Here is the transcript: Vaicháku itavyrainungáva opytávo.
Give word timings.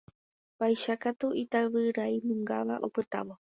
Vaicháku 0.59 1.27
itavyrainungáva 1.43 2.75
opytávo. 2.87 3.29